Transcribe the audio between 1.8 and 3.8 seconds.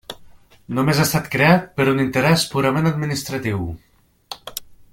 un interès purament administratiu.